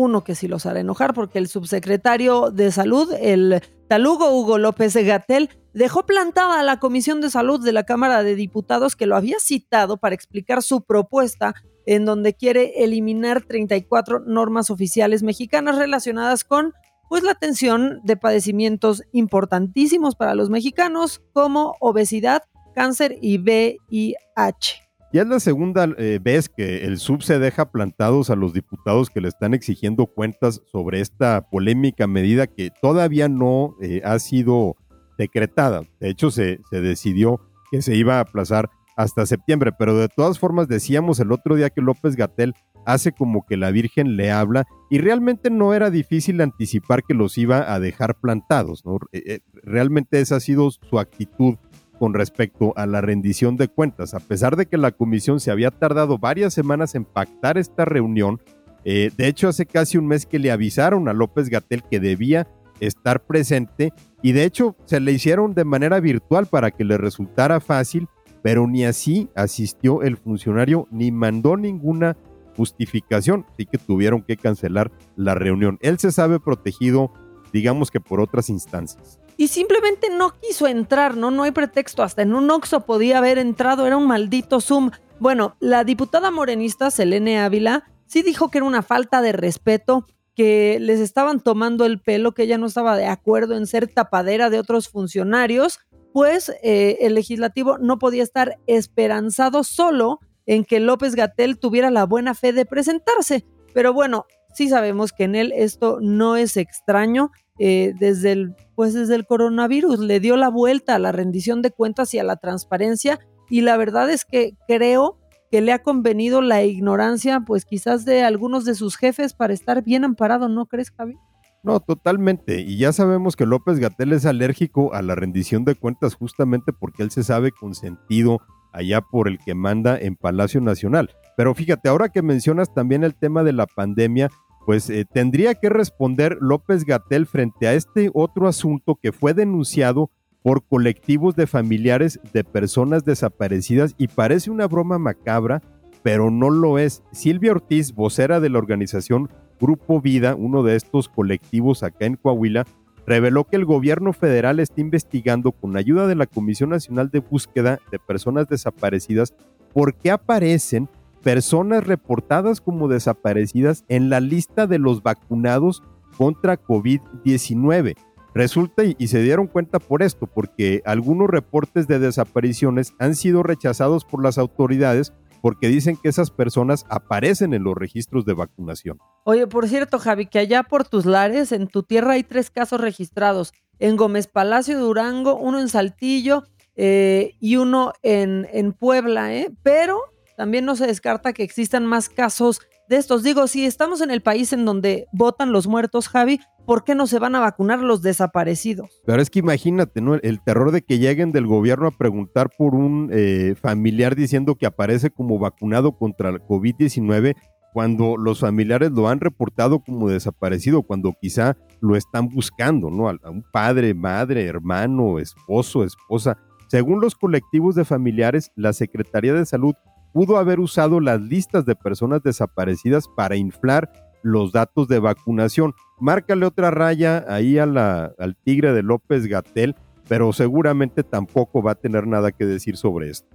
uno 0.00 0.24
que 0.24 0.34
sí 0.34 0.48
los 0.48 0.64
hará 0.64 0.80
enojar, 0.80 1.12
porque 1.12 1.38
el 1.38 1.46
subsecretario 1.46 2.50
de 2.50 2.72
Salud, 2.72 3.12
el 3.20 3.62
talugo 3.86 4.30
Hugo 4.30 4.56
López 4.56 4.96
Gatel, 4.96 5.50
dejó 5.74 6.06
plantada 6.06 6.58
a 6.58 6.62
la 6.62 6.78
Comisión 6.78 7.20
de 7.20 7.28
Salud 7.28 7.62
de 7.62 7.72
la 7.72 7.84
Cámara 7.84 8.22
de 8.22 8.34
Diputados 8.34 8.96
que 8.96 9.04
lo 9.04 9.14
había 9.14 9.38
citado 9.40 9.98
para 9.98 10.14
explicar 10.14 10.62
su 10.62 10.82
propuesta 10.82 11.54
en 11.84 12.06
donde 12.06 12.32
quiere 12.32 12.82
eliminar 12.82 13.42
34 13.42 14.20
normas 14.20 14.70
oficiales 14.70 15.22
mexicanas 15.22 15.76
relacionadas 15.76 16.44
con 16.44 16.72
pues 17.10 17.22
la 17.22 17.32
atención 17.32 18.00
de 18.02 18.16
padecimientos 18.16 19.02
importantísimos 19.12 20.14
para 20.14 20.34
los 20.34 20.48
mexicanos 20.48 21.20
como 21.34 21.74
obesidad, 21.80 22.44
cáncer 22.74 23.18
y 23.20 23.38
VIH. 23.38 24.89
Ya 25.12 25.22
es 25.22 25.28
la 25.28 25.40
segunda 25.40 25.88
eh, 25.98 26.20
vez 26.22 26.48
que 26.48 26.84
el 26.84 26.98
sub 26.98 27.22
se 27.22 27.40
deja 27.40 27.72
plantados 27.72 28.30
a 28.30 28.36
los 28.36 28.52
diputados 28.52 29.10
que 29.10 29.20
le 29.20 29.26
están 29.26 29.54
exigiendo 29.54 30.06
cuentas 30.06 30.62
sobre 30.70 31.00
esta 31.00 31.48
polémica 31.50 32.06
medida 32.06 32.46
que 32.46 32.70
todavía 32.80 33.28
no 33.28 33.74
eh, 33.82 34.02
ha 34.04 34.20
sido 34.20 34.76
decretada. 35.18 35.82
De 35.98 36.10
hecho, 36.10 36.30
se, 36.30 36.60
se 36.70 36.80
decidió 36.80 37.40
que 37.72 37.82
se 37.82 37.96
iba 37.96 38.18
a 38.18 38.20
aplazar 38.20 38.70
hasta 38.96 39.26
septiembre, 39.26 39.72
pero 39.76 39.96
de 39.96 40.08
todas 40.08 40.38
formas 40.38 40.68
decíamos 40.68 41.18
el 41.18 41.32
otro 41.32 41.56
día 41.56 41.70
que 41.70 41.80
López 41.80 42.14
Gatel 42.14 42.54
hace 42.86 43.12
como 43.12 43.44
que 43.46 43.56
la 43.56 43.70
Virgen 43.72 44.16
le 44.16 44.30
habla 44.30 44.66
y 44.90 44.98
realmente 44.98 45.50
no 45.50 45.74
era 45.74 45.90
difícil 45.90 46.40
anticipar 46.40 47.02
que 47.02 47.14
los 47.14 47.36
iba 47.36 47.72
a 47.72 47.80
dejar 47.80 48.20
plantados, 48.20 48.84
¿no? 48.84 48.98
Eh, 49.12 49.40
realmente 49.64 50.20
esa 50.20 50.36
ha 50.36 50.40
sido 50.40 50.70
su 50.70 50.98
actitud 50.98 51.56
con 52.00 52.14
respecto 52.14 52.72
a 52.76 52.86
la 52.86 53.02
rendición 53.02 53.58
de 53.58 53.68
cuentas. 53.68 54.14
A 54.14 54.20
pesar 54.20 54.56
de 54.56 54.64
que 54.64 54.78
la 54.78 54.90
comisión 54.90 55.38
se 55.38 55.50
había 55.50 55.70
tardado 55.70 56.16
varias 56.16 56.54
semanas 56.54 56.94
en 56.94 57.04
pactar 57.04 57.58
esta 57.58 57.84
reunión, 57.84 58.40
eh, 58.86 59.10
de 59.14 59.28
hecho 59.28 59.48
hace 59.48 59.66
casi 59.66 59.98
un 59.98 60.06
mes 60.06 60.24
que 60.24 60.38
le 60.38 60.50
avisaron 60.50 61.08
a 61.08 61.12
López 61.12 61.50
Gatel 61.50 61.82
que 61.82 62.00
debía 62.00 62.48
estar 62.80 63.26
presente 63.26 63.92
y 64.22 64.32
de 64.32 64.44
hecho 64.44 64.76
se 64.86 64.98
le 64.98 65.12
hicieron 65.12 65.52
de 65.52 65.66
manera 65.66 66.00
virtual 66.00 66.46
para 66.46 66.70
que 66.70 66.84
le 66.84 66.96
resultara 66.96 67.60
fácil, 67.60 68.08
pero 68.42 68.66
ni 68.66 68.86
así 68.86 69.28
asistió 69.36 70.00
el 70.00 70.16
funcionario 70.16 70.88
ni 70.90 71.12
mandó 71.12 71.58
ninguna 71.58 72.16
justificación, 72.56 73.44
así 73.52 73.66
que 73.66 73.76
tuvieron 73.76 74.22
que 74.22 74.38
cancelar 74.38 74.90
la 75.16 75.34
reunión. 75.34 75.78
Él 75.82 75.98
se 75.98 76.12
sabe 76.12 76.40
protegido, 76.40 77.12
digamos 77.52 77.90
que 77.90 78.00
por 78.00 78.22
otras 78.22 78.48
instancias. 78.48 79.19
Y 79.40 79.48
simplemente 79.48 80.10
no 80.10 80.38
quiso 80.38 80.66
entrar, 80.66 81.16
¿no? 81.16 81.30
No 81.30 81.44
hay 81.44 81.50
pretexto, 81.50 82.02
hasta 82.02 82.20
en 82.20 82.34
un 82.34 82.50
Oxxo 82.50 82.84
podía 82.84 83.16
haber 83.16 83.38
entrado, 83.38 83.86
era 83.86 83.96
un 83.96 84.06
maldito 84.06 84.60
Zoom. 84.60 84.90
Bueno, 85.18 85.56
la 85.60 85.82
diputada 85.82 86.30
morenista 86.30 86.90
Selene 86.90 87.40
Ávila 87.40 87.84
sí 88.04 88.20
dijo 88.20 88.50
que 88.50 88.58
era 88.58 88.66
una 88.66 88.82
falta 88.82 89.22
de 89.22 89.32
respeto, 89.32 90.04
que 90.36 90.76
les 90.78 91.00
estaban 91.00 91.40
tomando 91.40 91.86
el 91.86 92.02
pelo, 92.02 92.32
que 92.32 92.42
ella 92.42 92.58
no 92.58 92.66
estaba 92.66 92.98
de 92.98 93.06
acuerdo 93.06 93.56
en 93.56 93.66
ser 93.66 93.88
tapadera 93.88 94.50
de 94.50 94.58
otros 94.58 94.90
funcionarios, 94.90 95.78
pues 96.12 96.52
eh, 96.62 96.98
el 97.00 97.14
legislativo 97.14 97.78
no 97.78 97.98
podía 97.98 98.22
estar 98.22 98.58
esperanzado 98.66 99.64
solo 99.64 100.18
en 100.44 100.66
que 100.66 100.80
López 100.80 101.14
Gatel 101.14 101.58
tuviera 101.58 101.90
la 101.90 102.04
buena 102.04 102.34
fe 102.34 102.52
de 102.52 102.66
presentarse. 102.66 103.46
Pero 103.72 103.94
bueno, 103.94 104.26
sí 104.52 104.68
sabemos 104.68 105.12
que 105.12 105.24
en 105.24 105.34
él 105.34 105.52
esto 105.56 105.98
no 106.02 106.36
es 106.36 106.58
extraño. 106.58 107.30
Eh, 107.62 107.92
desde, 108.00 108.32
el, 108.32 108.54
pues 108.74 108.94
desde 108.94 109.14
el 109.14 109.26
coronavirus 109.26 109.98
le 109.98 110.18
dio 110.18 110.38
la 110.38 110.48
vuelta 110.48 110.94
a 110.94 110.98
la 110.98 111.12
rendición 111.12 111.60
de 111.60 111.70
cuentas 111.70 112.14
y 112.14 112.18
a 112.18 112.24
la 112.24 112.36
transparencia. 112.36 113.20
Y 113.50 113.60
la 113.60 113.76
verdad 113.76 114.08
es 114.08 114.24
que 114.24 114.54
creo 114.66 115.18
que 115.50 115.60
le 115.60 115.72
ha 115.72 115.82
convenido 115.82 116.40
la 116.40 116.62
ignorancia, 116.62 117.40
pues 117.46 117.66
quizás 117.66 118.06
de 118.06 118.22
algunos 118.22 118.64
de 118.64 118.74
sus 118.74 118.96
jefes 118.96 119.34
para 119.34 119.52
estar 119.52 119.84
bien 119.84 120.04
amparado, 120.04 120.48
¿no 120.48 120.64
crees, 120.64 120.90
Javi? 120.90 121.16
No, 121.62 121.80
totalmente. 121.80 122.60
Y 122.60 122.78
ya 122.78 122.94
sabemos 122.94 123.36
que 123.36 123.44
López 123.44 123.78
Gatel 123.78 124.14
es 124.14 124.24
alérgico 124.24 124.94
a 124.94 125.02
la 125.02 125.14
rendición 125.14 125.66
de 125.66 125.74
cuentas 125.74 126.14
justamente 126.14 126.72
porque 126.72 127.02
él 127.02 127.10
se 127.10 127.24
sabe 127.24 127.52
consentido 127.52 128.40
allá 128.72 129.02
por 129.02 129.28
el 129.28 129.38
que 129.38 129.54
manda 129.54 129.98
en 129.98 130.16
Palacio 130.16 130.62
Nacional. 130.62 131.10
Pero 131.36 131.54
fíjate, 131.54 131.90
ahora 131.90 132.08
que 132.08 132.22
mencionas 132.22 132.72
también 132.72 133.04
el 133.04 133.14
tema 133.14 133.42
de 133.42 133.52
la 133.52 133.66
pandemia, 133.66 134.30
pues 134.66 134.90
eh, 134.90 135.04
tendría 135.04 135.54
que 135.54 135.68
responder 135.68 136.38
López 136.40 136.84
Gatel 136.84 137.26
frente 137.26 137.66
a 137.66 137.74
este 137.74 138.10
otro 138.14 138.48
asunto 138.48 138.98
que 139.00 139.12
fue 139.12 139.34
denunciado 139.34 140.10
por 140.42 140.64
colectivos 140.64 141.36
de 141.36 141.46
familiares 141.46 142.20
de 142.32 142.44
personas 142.44 143.04
desaparecidas 143.04 143.94
y 143.98 144.08
parece 144.08 144.50
una 144.50 144.66
broma 144.66 144.98
macabra, 144.98 145.62
pero 146.02 146.30
no 146.30 146.50
lo 146.50 146.78
es. 146.78 147.02
Silvia 147.12 147.52
Ortiz, 147.52 147.94
vocera 147.94 148.40
de 148.40 148.48
la 148.48 148.58
organización 148.58 149.28
Grupo 149.60 150.00
Vida, 150.00 150.34
uno 150.34 150.62
de 150.62 150.76
estos 150.76 151.08
colectivos 151.08 151.82
acá 151.82 152.06
en 152.06 152.16
Coahuila, 152.16 152.64
reveló 153.06 153.44
que 153.44 153.56
el 153.56 153.64
gobierno 153.64 154.12
federal 154.12 154.60
está 154.60 154.80
investigando 154.80 155.52
con 155.52 155.76
ayuda 155.76 156.06
de 156.06 156.14
la 156.14 156.26
Comisión 156.26 156.70
Nacional 156.70 157.10
de 157.10 157.20
Búsqueda 157.20 157.80
de 157.90 157.98
Personas 157.98 158.48
Desaparecidas 158.48 159.34
por 159.72 159.94
qué 159.94 160.10
aparecen 160.10 160.88
personas 161.22 161.86
reportadas 161.86 162.60
como 162.60 162.88
desaparecidas 162.88 163.84
en 163.88 164.10
la 164.10 164.20
lista 164.20 164.66
de 164.66 164.78
los 164.78 165.02
vacunados 165.02 165.82
contra 166.16 166.60
COVID-19. 166.60 167.96
Resulta 168.34 168.84
y, 168.84 169.08
se 169.08 169.22
dieron 169.22 169.48
cuenta 169.48 169.80
por 169.80 170.02
esto, 170.02 170.26
porque 170.26 170.82
algunos 170.84 171.28
reportes 171.28 171.88
de 171.88 171.98
desapariciones 171.98 172.94
han 172.98 173.16
sido 173.16 173.42
rechazados 173.42 174.04
por 174.04 174.22
las 174.22 174.38
autoridades 174.38 175.12
porque 175.42 175.68
dicen 175.68 175.96
que 175.96 176.10
esas 176.10 176.30
personas 176.30 176.84
aparecen 176.90 177.54
en 177.54 177.64
los 177.64 177.74
registros 177.74 178.24
de 178.26 178.34
vacunación. 178.34 178.98
Oye, 179.24 179.46
por 179.46 179.68
cierto, 179.68 179.98
Javi, 179.98 180.26
que 180.26 180.38
allá 180.38 180.62
por 180.62 180.86
tus 180.86 181.06
lares, 181.06 181.50
en 181.52 181.66
tu 181.66 181.82
tierra 181.82 182.12
hay 182.12 182.22
tres 182.22 182.50
casos 182.50 182.80
registrados. 182.80 183.52
En 183.78 183.96
Gómez 183.96 184.26
Palacio, 184.26 184.78
Durango, 184.78 185.36
uno 185.36 185.58
en 185.58 185.68
Saltillo 185.68 186.44
eh, 186.76 187.32
y 187.40 187.56
uno 187.56 187.94
en, 188.02 188.46
en 188.52 188.74
Puebla, 188.74 189.34
¿eh? 189.34 189.50
Pero 189.62 189.98
también 190.40 190.64
no 190.64 190.74
se 190.74 190.86
descarta 190.86 191.34
que 191.34 191.42
existan 191.42 191.84
más 191.84 192.08
casos 192.08 192.62
de 192.88 192.96
estos. 192.96 193.22
Digo, 193.22 193.46
si 193.46 193.66
estamos 193.66 194.00
en 194.00 194.10
el 194.10 194.22
país 194.22 194.54
en 194.54 194.64
donde 194.64 195.06
votan 195.12 195.52
los 195.52 195.66
muertos, 195.66 196.08
Javi, 196.08 196.40
¿por 196.64 196.82
qué 196.82 196.94
no 196.94 197.06
se 197.06 197.18
van 197.18 197.34
a 197.34 197.40
vacunar 197.40 197.80
los 197.80 198.00
desaparecidos? 198.00 199.02
Pero 199.04 199.20
es 199.20 199.28
que 199.28 199.40
imagínate, 199.40 200.00
¿no? 200.00 200.14
El 200.14 200.42
terror 200.42 200.70
de 200.70 200.80
que 200.80 200.98
lleguen 200.98 201.30
del 201.30 201.46
gobierno 201.46 201.88
a 201.88 201.90
preguntar 201.90 202.48
por 202.56 202.74
un 202.74 203.10
eh, 203.12 203.54
familiar 203.60 204.16
diciendo 204.16 204.54
que 204.54 204.64
aparece 204.64 205.10
como 205.10 205.38
vacunado 205.38 205.98
contra 205.98 206.30
el 206.30 206.40
COVID-19 206.40 207.34
cuando 207.74 208.16
los 208.16 208.40
familiares 208.40 208.92
lo 208.92 209.08
han 209.08 209.20
reportado 209.20 209.80
como 209.80 210.08
desaparecido, 210.08 210.84
cuando 210.84 211.12
quizá 211.20 211.58
lo 211.82 211.96
están 211.96 212.30
buscando, 212.30 212.88
¿no? 212.88 213.10
A 213.10 213.18
un 213.28 213.44
padre, 213.52 213.92
madre, 213.92 214.46
hermano, 214.46 215.18
esposo, 215.18 215.84
esposa. 215.84 216.38
Según 216.68 217.02
los 217.02 217.14
colectivos 217.14 217.74
de 217.74 217.84
familiares, 217.84 218.52
la 218.56 218.72
Secretaría 218.72 219.34
de 219.34 219.44
Salud 219.44 219.74
pudo 220.12 220.36
haber 220.36 220.60
usado 220.60 221.00
las 221.00 221.20
listas 221.20 221.64
de 221.64 221.76
personas 221.76 222.22
desaparecidas 222.22 223.08
para 223.08 223.36
inflar 223.36 223.90
los 224.22 224.52
datos 224.52 224.88
de 224.88 224.98
vacunación. 224.98 225.74
Márcale 225.98 226.46
otra 226.46 226.70
raya 226.70 227.24
ahí 227.28 227.58
a 227.58 227.66
la, 227.66 228.12
al 228.18 228.36
tigre 228.36 228.72
de 228.72 228.82
López 228.82 229.26
Gatel, 229.26 229.74
pero 230.08 230.32
seguramente 230.32 231.02
tampoco 231.02 231.62
va 231.62 231.72
a 231.72 231.76
tener 231.76 232.06
nada 232.06 232.32
que 232.32 232.46
decir 232.46 232.76
sobre 232.76 233.10
esto. 233.10 233.28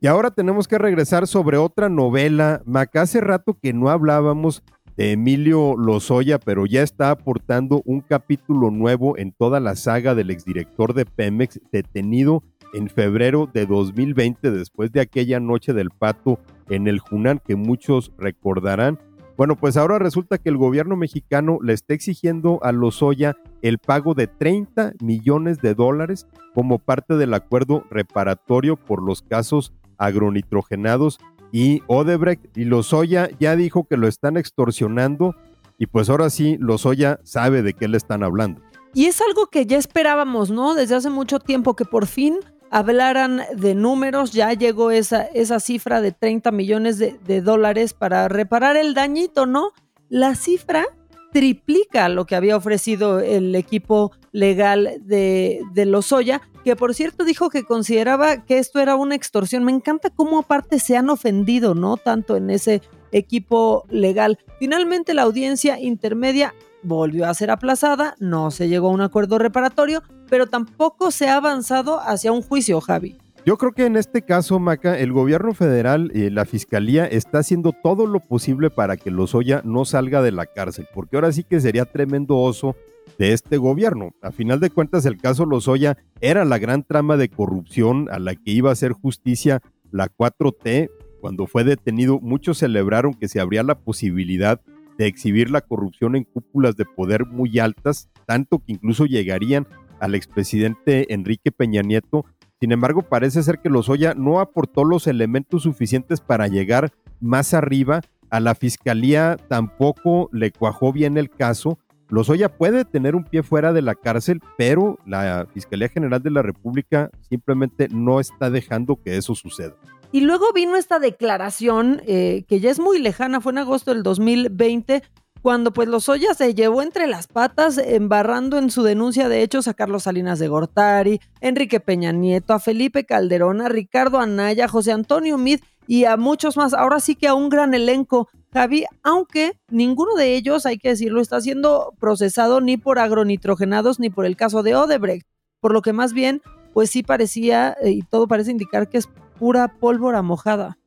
Y 0.00 0.06
ahora 0.06 0.30
tenemos 0.30 0.68
que 0.68 0.78
regresar 0.78 1.26
sobre 1.26 1.56
otra 1.56 1.88
novela. 1.88 2.62
Maca, 2.66 3.02
hace 3.02 3.20
rato 3.20 3.56
que 3.60 3.72
no 3.72 3.88
hablábamos 3.88 4.62
de 4.96 5.12
Emilio 5.12 5.76
Lozoya, 5.76 6.38
pero 6.38 6.66
ya 6.66 6.82
está 6.82 7.10
aportando 7.10 7.82
un 7.84 8.00
capítulo 8.00 8.70
nuevo 8.70 9.16
en 9.18 9.32
toda 9.32 9.60
la 9.60 9.76
saga 9.76 10.14
del 10.14 10.30
exdirector 10.30 10.94
de 10.94 11.06
Pemex 11.06 11.60
detenido 11.72 12.42
en 12.74 12.90
febrero 12.90 13.48
de 13.52 13.64
2020, 13.64 14.50
después 14.50 14.92
de 14.92 15.00
aquella 15.00 15.40
noche 15.40 15.72
del 15.72 15.90
pato 15.90 16.38
en 16.68 16.88
el 16.88 16.98
Junán 16.98 17.40
que 17.44 17.56
muchos 17.56 18.12
recordarán. 18.18 18.98
Bueno, 19.36 19.56
pues 19.56 19.76
ahora 19.76 19.98
resulta 19.98 20.38
que 20.38 20.48
el 20.48 20.56
gobierno 20.56 20.96
mexicano 20.96 21.58
le 21.62 21.72
está 21.72 21.94
exigiendo 21.94 22.60
a 22.62 22.70
Lozoya 22.70 23.36
el 23.62 23.78
pago 23.78 24.14
de 24.14 24.26
30 24.28 24.92
millones 25.00 25.58
de 25.60 25.74
dólares 25.74 26.26
como 26.54 26.78
parte 26.78 27.16
del 27.16 27.34
acuerdo 27.34 27.84
reparatorio 27.90 28.76
por 28.76 29.02
los 29.02 29.22
casos 29.22 29.72
agronitrogenados 29.98 31.18
y 31.50 31.82
Odebrecht. 31.88 32.56
Y 32.56 32.64
Lozoya 32.64 33.28
ya 33.40 33.56
dijo 33.56 33.84
que 33.88 33.96
lo 33.96 34.06
están 34.06 34.36
extorsionando 34.36 35.34
y 35.78 35.86
pues 35.86 36.10
ahora 36.10 36.30
sí 36.30 36.56
Lozoya 36.60 37.18
sabe 37.24 37.62
de 37.62 37.74
qué 37.74 37.88
le 37.88 37.96
están 37.96 38.22
hablando. 38.22 38.60
Y 38.94 39.06
es 39.06 39.20
algo 39.20 39.46
que 39.46 39.66
ya 39.66 39.76
esperábamos, 39.76 40.50
¿no? 40.50 40.74
Desde 40.74 40.94
hace 40.94 41.10
mucho 41.10 41.40
tiempo 41.40 41.74
que 41.74 41.84
por 41.84 42.06
fin 42.06 42.36
hablaran 42.74 43.42
de 43.54 43.76
números, 43.76 44.32
ya 44.32 44.52
llegó 44.52 44.90
esa, 44.90 45.22
esa 45.22 45.60
cifra 45.60 46.00
de 46.00 46.10
30 46.10 46.50
millones 46.50 46.98
de, 46.98 47.40
dólares 47.40 47.94
para 47.94 48.26
reparar 48.26 48.76
el 48.76 48.94
dañito, 48.94 49.46
¿no? 49.46 49.70
La 50.08 50.34
cifra 50.34 50.84
triplica 51.32 52.08
lo 52.08 52.26
que 52.26 52.34
había 52.34 52.56
ofrecido 52.56 53.20
el 53.20 53.54
equipo 53.54 54.10
legal 54.32 54.90
de, 55.02 55.60
de 55.72 55.86
Lozoya, 55.86 56.42
que 56.64 56.74
por 56.74 56.94
cierto 56.94 57.24
dijo 57.24 57.48
que 57.48 57.62
consideraba 57.62 58.44
que 58.44 58.58
esto 58.58 58.80
era 58.80 58.96
una 58.96 59.14
extorsión. 59.14 59.62
Me 59.62 59.70
encanta 59.70 60.10
cómo 60.10 60.40
aparte 60.40 60.80
se 60.80 60.96
han 60.96 61.10
ofendido, 61.10 61.76
¿no? 61.76 61.96
Tanto 61.96 62.34
en 62.36 62.50
ese 62.50 62.82
equipo 63.12 63.86
legal. 63.88 64.40
Finalmente 64.58 65.14
la 65.14 65.22
audiencia 65.22 65.78
intermedia 65.78 66.54
volvió 66.84 67.26
a 67.26 67.34
ser 67.34 67.50
aplazada, 67.50 68.14
no 68.20 68.50
se 68.50 68.68
llegó 68.68 68.88
a 68.88 68.92
un 68.92 69.00
acuerdo 69.00 69.38
reparatorio, 69.38 70.02
pero 70.28 70.46
tampoco 70.46 71.10
se 71.10 71.28
ha 71.28 71.36
avanzado 71.36 72.00
hacia 72.00 72.32
un 72.32 72.42
juicio, 72.42 72.80
Javi. 72.80 73.18
Yo 73.46 73.58
creo 73.58 73.72
que 73.72 73.84
en 73.84 73.96
este 73.96 74.22
caso, 74.22 74.58
Maca, 74.58 74.98
el 74.98 75.12
gobierno 75.12 75.52
federal 75.52 76.10
y 76.14 76.30
la 76.30 76.46
fiscalía 76.46 77.04
está 77.04 77.40
haciendo 77.40 77.72
todo 77.72 78.06
lo 78.06 78.20
posible 78.20 78.70
para 78.70 78.96
que 78.96 79.10
Lozoya 79.10 79.60
no 79.64 79.84
salga 79.84 80.22
de 80.22 80.32
la 80.32 80.46
cárcel, 80.46 80.86
porque 80.94 81.16
ahora 81.16 81.30
sí 81.30 81.44
que 81.44 81.60
sería 81.60 81.84
tremendo 81.84 82.38
oso 82.38 82.74
de 83.18 83.34
este 83.34 83.58
gobierno. 83.58 84.12
A 84.22 84.32
final 84.32 84.60
de 84.60 84.70
cuentas, 84.70 85.04
el 85.04 85.18
caso 85.18 85.44
Lozoya 85.44 85.98
era 86.22 86.46
la 86.46 86.56
gran 86.56 86.84
trama 86.84 87.18
de 87.18 87.28
corrupción 87.28 88.08
a 88.10 88.18
la 88.18 88.34
que 88.34 88.50
iba 88.50 88.70
a 88.70 88.72
hacer 88.72 88.92
justicia 88.92 89.60
la 89.90 90.08
4T. 90.08 90.90
Cuando 91.20 91.46
fue 91.46 91.64
detenido, 91.64 92.20
muchos 92.20 92.58
celebraron 92.58 93.12
que 93.12 93.28
se 93.28 93.40
abría 93.40 93.62
la 93.62 93.74
posibilidad 93.74 94.62
de 94.98 95.06
exhibir 95.06 95.50
la 95.50 95.60
corrupción 95.60 96.16
en 96.16 96.24
cúpulas 96.24 96.76
de 96.76 96.84
poder 96.84 97.26
muy 97.26 97.58
altas, 97.58 98.08
tanto 98.26 98.58
que 98.58 98.72
incluso 98.72 99.06
llegarían 99.06 99.66
al 100.00 100.14
expresidente 100.14 101.12
Enrique 101.12 101.50
Peña 101.52 101.82
Nieto. 101.82 102.24
Sin 102.60 102.72
embargo, 102.72 103.02
parece 103.02 103.42
ser 103.42 103.58
que 103.58 103.70
Lozoya 103.70 104.14
no 104.14 104.40
aportó 104.40 104.84
los 104.84 105.06
elementos 105.06 105.62
suficientes 105.62 106.20
para 106.20 106.46
llegar 106.48 106.92
más 107.20 107.54
arriba. 107.54 108.00
A 108.30 108.40
la 108.40 108.54
fiscalía 108.54 109.36
tampoco 109.48 110.28
le 110.32 110.50
cuajó 110.50 110.92
bien 110.92 111.18
el 111.18 111.30
caso. 111.30 111.78
Lozoya 112.08 112.48
puede 112.48 112.84
tener 112.84 113.16
un 113.16 113.24
pie 113.24 113.42
fuera 113.42 113.72
de 113.72 113.82
la 113.82 113.94
cárcel, 113.94 114.40
pero 114.56 114.98
la 115.06 115.46
Fiscalía 115.52 115.88
General 115.88 116.22
de 116.22 116.30
la 116.30 116.42
República 116.42 117.10
simplemente 117.28 117.88
no 117.88 118.20
está 118.20 118.50
dejando 118.50 118.96
que 119.02 119.16
eso 119.16 119.34
suceda. 119.34 119.74
Y 120.14 120.20
luego 120.20 120.52
vino 120.54 120.76
esta 120.76 121.00
declaración 121.00 122.00
eh, 122.06 122.44
que 122.46 122.60
ya 122.60 122.70
es 122.70 122.78
muy 122.78 123.00
lejana, 123.00 123.40
fue 123.40 123.50
en 123.50 123.58
agosto 123.58 123.92
del 123.92 124.04
2020, 124.04 125.02
cuando 125.42 125.72
pues 125.72 125.88
Lozoya 125.88 126.34
se 126.34 126.54
llevó 126.54 126.82
entre 126.82 127.08
las 127.08 127.26
patas 127.26 127.78
embarrando 127.78 128.58
en 128.58 128.70
su 128.70 128.84
denuncia 128.84 129.28
de 129.28 129.42
hechos 129.42 129.66
a 129.66 129.74
Carlos 129.74 130.04
Salinas 130.04 130.38
de 130.38 130.46
Gortari, 130.46 131.18
Enrique 131.40 131.80
Peña 131.80 132.12
Nieto, 132.12 132.52
a 132.52 132.60
Felipe 132.60 133.04
Calderón, 133.04 133.60
a 133.60 133.68
Ricardo 133.68 134.20
Anaya, 134.20 134.68
José 134.68 134.92
Antonio 134.92 135.36
Mid 135.36 135.62
y 135.88 136.04
a 136.04 136.16
muchos 136.16 136.56
más. 136.56 136.74
Ahora 136.74 137.00
sí 137.00 137.16
que 137.16 137.26
a 137.26 137.34
un 137.34 137.48
gran 137.48 137.74
elenco, 137.74 138.28
Javi, 138.52 138.84
aunque 139.02 139.58
ninguno 139.68 140.14
de 140.14 140.36
ellos, 140.36 140.64
hay 140.64 140.78
que 140.78 140.90
decirlo, 140.90 141.20
está 141.22 141.40
siendo 141.40 141.92
procesado 141.98 142.60
ni 142.60 142.76
por 142.76 143.00
agronitrogenados 143.00 143.98
ni 143.98 144.10
por 144.10 144.26
el 144.26 144.36
caso 144.36 144.62
de 144.62 144.76
Odebrecht, 144.76 145.26
por 145.58 145.72
lo 145.72 145.82
que 145.82 145.92
más 145.92 146.12
bien, 146.12 146.40
pues 146.72 146.90
sí 146.90 147.02
parecía 147.02 147.76
eh, 147.82 147.90
y 147.90 148.02
todo 148.02 148.28
parece 148.28 148.52
indicar 148.52 148.88
que 148.88 148.98
es 148.98 149.08
pura 149.38 149.68
pólvora 149.68 150.22
mojada. 150.22 150.78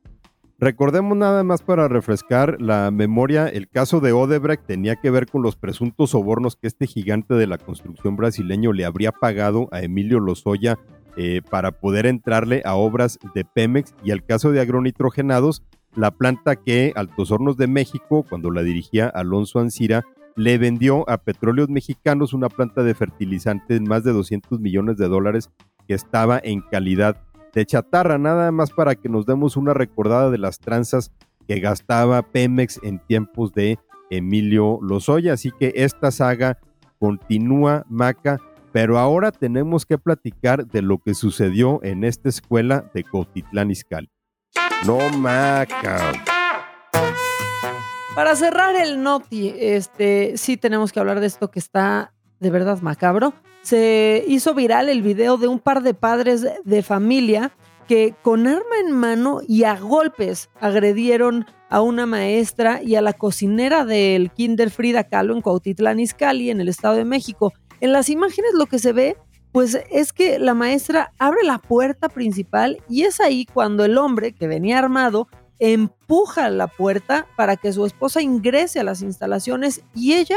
Recordemos 0.60 1.16
nada 1.16 1.44
más 1.44 1.62
para 1.62 1.86
refrescar 1.86 2.60
la 2.60 2.90
memoria, 2.90 3.46
el 3.46 3.68
caso 3.68 4.00
de 4.00 4.12
Odebrecht 4.12 4.66
tenía 4.66 4.96
que 4.96 5.10
ver 5.10 5.26
con 5.26 5.40
los 5.40 5.54
presuntos 5.54 6.10
sobornos 6.10 6.56
que 6.56 6.66
este 6.66 6.88
gigante 6.88 7.34
de 7.34 7.46
la 7.46 7.58
construcción 7.58 8.16
brasileño 8.16 8.72
le 8.72 8.84
habría 8.84 9.12
pagado 9.12 9.68
a 9.70 9.82
Emilio 9.82 10.18
Lozoya 10.18 10.76
eh, 11.16 11.42
para 11.48 11.70
poder 11.70 12.06
entrarle 12.06 12.62
a 12.64 12.74
obras 12.74 13.20
de 13.36 13.44
Pemex 13.44 13.94
y 14.02 14.10
el 14.10 14.24
caso 14.24 14.50
de 14.50 14.60
agronitrogenados, 14.60 15.62
la 15.94 16.10
planta 16.10 16.56
que 16.56 16.92
Altos 16.96 17.30
Hornos 17.30 17.56
de 17.56 17.68
México, 17.68 18.24
cuando 18.28 18.50
la 18.50 18.64
dirigía 18.64 19.06
Alonso 19.06 19.60
Ancira, 19.60 20.04
le 20.34 20.58
vendió 20.58 21.08
a 21.08 21.18
Petróleos 21.18 21.68
Mexicanos 21.68 22.32
una 22.32 22.48
planta 22.48 22.82
de 22.82 22.94
fertilizantes 22.94 23.80
más 23.80 24.02
de 24.02 24.12
200 24.12 24.58
millones 24.58 24.96
de 24.96 25.06
dólares 25.06 25.50
que 25.86 25.94
estaba 25.94 26.40
en 26.42 26.62
calidad 26.62 27.22
de 27.54 27.66
chatarra, 27.66 28.18
nada 28.18 28.52
más 28.52 28.70
para 28.70 28.94
que 28.94 29.08
nos 29.08 29.26
demos 29.26 29.56
una 29.56 29.74
recordada 29.74 30.30
de 30.30 30.38
las 30.38 30.58
tranzas 30.58 31.10
que 31.46 31.60
gastaba 31.60 32.22
Pemex 32.22 32.80
en 32.82 32.98
tiempos 32.98 33.52
de 33.52 33.78
Emilio 34.10 34.78
Lozoya. 34.82 35.32
Así 35.32 35.50
que 35.58 35.72
esta 35.76 36.10
saga 36.10 36.58
continúa, 36.98 37.84
Maca, 37.88 38.38
pero 38.72 38.98
ahora 38.98 39.32
tenemos 39.32 39.86
que 39.86 39.98
platicar 39.98 40.66
de 40.66 40.82
lo 40.82 40.98
que 40.98 41.14
sucedió 41.14 41.80
en 41.82 42.04
esta 42.04 42.28
escuela 42.28 42.90
de 42.94 43.04
Cotitlán 43.04 43.70
Izcalli. 43.70 44.10
No, 44.86 44.98
Maca. 45.18 46.12
Para 48.14 48.34
cerrar 48.36 48.76
el 48.76 49.02
noti, 49.02 49.54
este, 49.56 50.36
sí 50.36 50.56
tenemos 50.56 50.92
que 50.92 51.00
hablar 51.00 51.20
de 51.20 51.26
esto 51.26 51.50
que 51.50 51.58
está 51.58 52.12
de 52.40 52.50
verdad 52.50 52.80
macabro. 52.82 53.32
Se 53.62 54.24
hizo 54.26 54.54
viral 54.54 54.88
el 54.88 55.02
video 55.02 55.36
de 55.36 55.48
un 55.48 55.58
par 55.58 55.82
de 55.82 55.94
padres 55.94 56.46
de 56.64 56.82
familia 56.82 57.52
que 57.86 58.14
con 58.22 58.46
arma 58.46 58.78
en 58.84 58.92
mano 58.92 59.40
y 59.46 59.64
a 59.64 59.78
golpes 59.78 60.50
agredieron 60.60 61.46
a 61.70 61.80
una 61.80 62.06
maestra 62.06 62.82
y 62.82 62.94
a 62.94 63.02
la 63.02 63.14
cocinera 63.14 63.84
del 63.84 64.30
Kinder 64.30 64.70
Frida 64.70 65.04
Kahlo 65.04 65.34
en 65.34 65.42
Cuautitlán 65.42 66.00
Izcalli, 66.00 66.50
en 66.50 66.60
el 66.60 66.68
Estado 66.68 66.96
de 66.96 67.04
México. 67.04 67.52
En 67.80 67.92
las 67.92 68.08
imágenes 68.10 68.52
lo 68.54 68.66
que 68.66 68.78
se 68.78 68.92
ve, 68.92 69.16
pues 69.52 69.78
es 69.90 70.12
que 70.12 70.38
la 70.38 70.54
maestra 70.54 71.12
abre 71.18 71.42
la 71.44 71.58
puerta 71.58 72.08
principal 72.08 72.82
y 72.88 73.02
es 73.04 73.20
ahí 73.20 73.46
cuando 73.46 73.84
el 73.84 73.96
hombre 73.98 74.32
que 74.32 74.46
venía 74.46 74.78
armado 74.78 75.28
empuja 75.58 76.50
la 76.50 76.68
puerta 76.68 77.26
para 77.36 77.56
que 77.56 77.72
su 77.72 77.84
esposa 77.86 78.22
ingrese 78.22 78.80
a 78.80 78.84
las 78.84 79.02
instalaciones 79.02 79.82
y 79.94 80.14
ella 80.14 80.36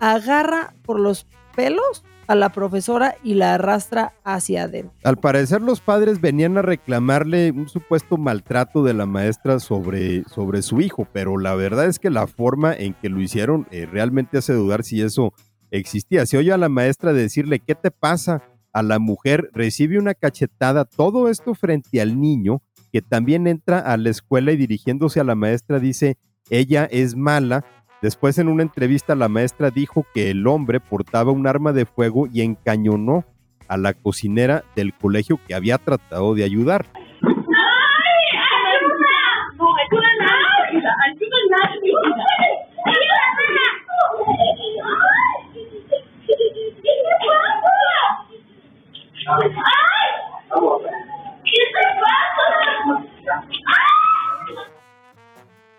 agarra 0.00 0.74
por 0.82 1.00
los 1.00 1.26
pelos 1.54 2.04
a 2.26 2.34
la 2.34 2.50
profesora 2.50 3.16
y 3.22 3.34
la 3.34 3.54
arrastra 3.54 4.14
hacia 4.24 4.64
adentro. 4.64 4.92
Al 5.04 5.18
parecer 5.18 5.62
los 5.62 5.80
padres 5.80 6.20
venían 6.20 6.58
a 6.58 6.62
reclamarle 6.62 7.50
un 7.50 7.68
supuesto 7.68 8.16
maltrato 8.16 8.82
de 8.82 8.94
la 8.94 9.06
maestra 9.06 9.60
sobre, 9.60 10.24
sobre 10.24 10.62
su 10.62 10.80
hijo, 10.80 11.06
pero 11.12 11.38
la 11.38 11.54
verdad 11.54 11.86
es 11.86 11.98
que 11.98 12.10
la 12.10 12.26
forma 12.26 12.74
en 12.74 12.94
que 12.94 13.08
lo 13.08 13.20
hicieron 13.20 13.66
eh, 13.70 13.86
realmente 13.86 14.38
hace 14.38 14.52
dudar 14.52 14.84
si 14.84 15.02
eso 15.02 15.32
existía. 15.70 16.26
Se 16.26 16.38
oye 16.38 16.52
a 16.52 16.58
la 16.58 16.68
maestra 16.68 17.12
decirle, 17.12 17.58
¿qué 17.58 17.74
te 17.74 17.90
pasa? 17.90 18.42
A 18.72 18.82
la 18.82 18.98
mujer 18.98 19.50
recibe 19.52 19.98
una 19.98 20.14
cachetada, 20.14 20.84
todo 20.84 21.28
esto 21.28 21.54
frente 21.54 22.00
al 22.00 22.20
niño, 22.20 22.62
que 22.92 23.02
también 23.02 23.46
entra 23.46 23.78
a 23.78 23.96
la 23.96 24.10
escuela 24.10 24.52
y 24.52 24.56
dirigiéndose 24.56 25.20
a 25.20 25.24
la 25.24 25.34
maestra 25.34 25.80
dice, 25.80 26.16
ella 26.50 26.84
es 26.90 27.16
mala. 27.16 27.64
Después 28.04 28.36
en 28.36 28.48
una 28.48 28.62
entrevista 28.62 29.14
la 29.14 29.30
maestra 29.30 29.70
dijo 29.70 30.04
que 30.12 30.30
el 30.30 30.46
hombre 30.46 30.78
portaba 30.78 31.32
un 31.32 31.46
arma 31.46 31.72
de 31.72 31.86
fuego 31.86 32.26
y 32.30 32.42
encañonó 32.42 33.24
a 33.66 33.78
la 33.78 33.94
cocinera 33.94 34.62
del 34.76 34.92
colegio 34.92 35.40
que 35.48 35.54
había 35.54 35.78
tratado 35.78 36.34
de 36.34 36.44
ayudar. 36.44 36.84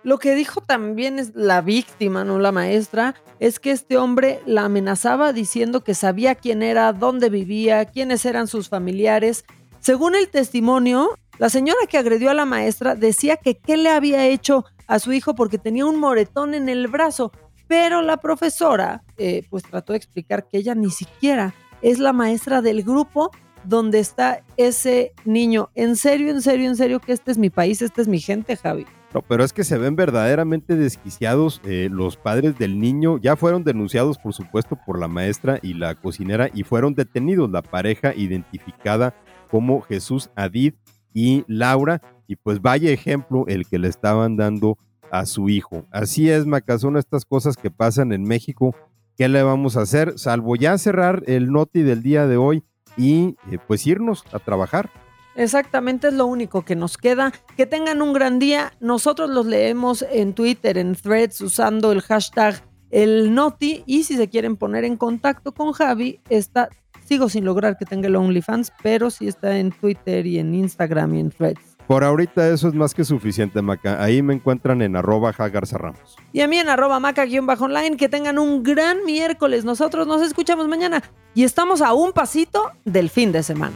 Lo 0.05 0.19
que 0.19 0.35
dijo 0.35 0.61
también 0.61 1.17
es 1.17 1.33
la 1.33 1.61
víctima, 1.61 2.23
no 2.23 2.37
la 2.37 2.51
maestra, 2.51 3.15
es 3.39 3.59
que 3.59 3.71
este 3.71 3.97
hombre 3.97 4.39
la 4.45 4.65
amenazaba 4.65 5.33
diciendo 5.33 5.83
que 5.83 5.95
sabía 5.95 6.35
quién 6.35 6.61
era, 6.61 6.93
dónde 6.93 7.31
vivía, 7.31 7.85
quiénes 7.85 8.23
eran 8.23 8.45
sus 8.45 8.69
familiares. 8.69 9.45
Según 9.79 10.13
el 10.13 10.29
testimonio, 10.29 11.17
la 11.39 11.49
señora 11.49 11.79
que 11.89 11.97
agredió 11.97 12.29
a 12.29 12.35
la 12.35 12.45
maestra 12.45 12.93
decía 12.93 13.37
que 13.37 13.57
qué 13.57 13.77
le 13.77 13.89
había 13.89 14.27
hecho 14.27 14.65
a 14.85 14.99
su 14.99 15.11
hijo 15.11 15.33
porque 15.33 15.57
tenía 15.57 15.87
un 15.87 15.99
moretón 15.99 16.53
en 16.53 16.69
el 16.69 16.87
brazo, 16.87 17.31
pero 17.67 18.03
la 18.03 18.17
profesora 18.17 19.01
eh, 19.17 19.41
pues 19.49 19.63
trató 19.63 19.93
de 19.93 19.97
explicar 19.97 20.47
que 20.47 20.59
ella 20.59 20.75
ni 20.75 20.91
siquiera 20.91 21.55
es 21.81 21.97
la 21.97 22.13
maestra 22.13 22.61
del 22.61 22.83
grupo 22.83 23.31
donde 23.63 24.01
está 24.01 24.43
ese 24.55 25.13
niño. 25.23 25.71
En 25.73 25.95
serio, 25.95 26.29
en 26.29 26.43
serio, 26.43 26.69
en 26.69 26.75
serio 26.75 26.99
que 26.99 27.11
este 27.11 27.31
es 27.31 27.39
mi 27.39 27.49
país, 27.49 27.81
esta 27.81 28.03
es 28.03 28.07
mi 28.07 28.19
gente, 28.19 28.55
Javi. 28.55 28.85
No, 29.15 29.21
pero 29.21 29.45
es 29.45 29.53
que 29.53 29.63
se 29.63 29.77
ven 29.77 29.95
verdaderamente 29.95 30.75
desquiciados 30.75 31.61
eh, 31.63 31.87
los 31.89 32.17
padres 32.17 32.59
del 32.59 32.81
niño. 32.81 33.17
Ya 33.17 33.37
fueron 33.37 33.63
denunciados, 33.63 34.17
por 34.17 34.33
supuesto, 34.33 34.77
por 34.85 34.99
la 34.99 35.07
maestra 35.07 35.57
y 35.61 35.73
la 35.73 35.95
cocinera 35.95 36.49
y 36.53 36.63
fueron 36.63 36.95
detenidos 36.95 37.49
la 37.49 37.61
pareja 37.61 38.13
identificada 38.13 39.15
como 39.49 39.79
Jesús 39.79 40.31
Adid 40.35 40.73
y 41.13 41.45
Laura. 41.47 42.01
Y 42.27 42.35
pues 42.35 42.61
vaya 42.61 42.91
ejemplo 42.91 43.45
el 43.47 43.65
que 43.65 43.79
le 43.79 43.87
estaban 43.87 44.35
dando 44.35 44.77
a 45.09 45.25
su 45.25 45.47
hijo. 45.47 45.85
Así 45.91 46.29
es, 46.29 46.45
Maca, 46.45 46.77
son 46.77 46.97
estas 46.97 47.23
cosas 47.23 47.55
que 47.55 47.71
pasan 47.71 48.11
en 48.11 48.23
México. 48.23 48.75
¿Qué 49.15 49.29
le 49.29 49.43
vamos 49.43 49.77
a 49.77 49.83
hacer? 49.83 50.19
Salvo 50.19 50.57
ya 50.57 50.77
cerrar 50.77 51.23
el 51.25 51.53
noti 51.53 51.83
del 51.83 52.03
día 52.03 52.27
de 52.27 52.35
hoy 52.35 52.65
y 52.97 53.37
eh, 53.49 53.59
pues 53.65 53.87
irnos 53.87 54.25
a 54.33 54.39
trabajar. 54.39 54.89
Exactamente, 55.35 56.07
es 56.07 56.13
lo 56.13 56.25
único 56.25 56.63
que 56.63 56.75
nos 56.75 56.97
queda. 56.97 57.33
Que 57.57 57.65
tengan 57.65 58.01
un 58.01 58.13
gran 58.13 58.39
día. 58.39 58.73
Nosotros 58.79 59.29
los 59.29 59.45
leemos 59.45 60.05
en 60.09 60.33
Twitter, 60.33 60.77
en 60.77 60.95
threads, 60.95 61.41
usando 61.41 61.91
el 61.91 62.01
hashtag 62.01 62.63
el 62.91 63.33
Noti. 63.33 63.83
Y 63.85 64.03
si 64.03 64.15
se 64.15 64.29
quieren 64.29 64.55
poner 64.55 64.85
en 64.85 64.97
contacto 64.97 65.51
con 65.53 65.73
Javi, 65.73 66.21
está, 66.29 66.69
sigo 67.05 67.29
sin 67.29 67.45
lograr 67.45 67.77
que 67.77 67.85
tenga 67.85 68.07
el 68.07 68.15
OnlyFans, 68.15 68.71
pero 68.81 69.09
sí 69.09 69.27
está 69.27 69.57
en 69.57 69.71
Twitter 69.71 70.25
y 70.25 70.39
en 70.39 70.55
Instagram 70.55 71.15
y 71.15 71.19
en 71.19 71.29
threads. 71.29 71.75
Por 71.87 72.03
ahorita 72.03 72.49
eso 72.49 72.67
es 72.67 72.73
más 72.73 72.95
que 72.95 73.03
suficiente, 73.03 73.61
Maca. 73.61 74.01
Ahí 74.01 74.23
me 74.23 74.33
encuentran 74.33 74.81
en 74.81 74.95
arroba 74.95 75.31
Ramos. 75.31 76.15
Y 76.33 76.41
a 76.41 76.47
mí 76.47 76.57
en 76.57 76.67
arroba 76.67 76.99
maca-online. 76.99 77.95
Que 77.97 78.09
tengan 78.09 78.39
un 78.39 78.63
gran 78.63 79.05
miércoles. 79.05 79.65
Nosotros 79.65 80.07
nos 80.07 80.23
escuchamos 80.23 80.67
mañana 80.67 81.03
y 81.35 81.43
estamos 81.43 81.81
a 81.81 81.93
un 81.93 82.11
pasito 82.11 82.71
del 82.85 83.11
fin 83.11 83.31
de 83.31 83.43
semana. 83.43 83.75